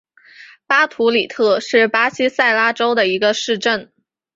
[0.65, 3.91] 巴图里特是巴西塞阿拉州的一个市镇。